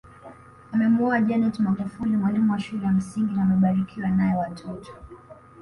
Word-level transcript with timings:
Amemuoa 0.71 1.21
Janet 1.21 1.59
Magufuli 1.59 2.17
mwalimu 2.17 2.51
wa 2.51 2.59
shule 2.59 2.85
ya 2.85 2.91
msingi 2.91 3.33
na 3.35 3.43
amebarikiwa 3.43 4.09
nae 4.09 4.37
watoto 4.37 4.91